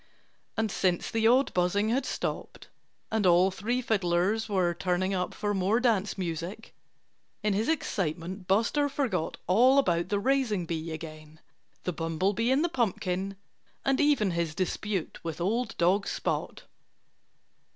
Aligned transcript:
And 0.57 0.71
since 0.71 1.11
the 1.11 1.27
odd 1.27 1.53
buzzing 1.53 1.89
had 1.89 2.07
stopped, 2.07 2.69
and 3.11 3.27
all 3.27 3.51
three 3.51 3.83
fiddlers 3.83 4.49
were 4.49 4.73
tuning 4.73 5.13
up 5.13 5.31
for 5.35 5.53
more 5.53 5.79
dance 5.79 6.17
music, 6.17 6.73
in 7.43 7.53
his 7.53 7.69
excitement 7.69 8.47
Buster 8.47 8.89
forgot 8.89 9.37
all 9.45 9.77
about 9.77 10.09
the 10.09 10.17
raising 10.17 10.65
bee 10.65 10.89
again, 10.91 11.39
the 11.83 11.93
bumblebee 11.93 12.49
in 12.49 12.63
the 12.63 12.67
pumpkin, 12.69 13.35
and 13.85 14.01
even 14.01 14.31
his 14.31 14.55
dispute 14.55 15.19
with 15.23 15.39
old 15.39 15.77
dog 15.77 16.07
Spot. 16.07 16.63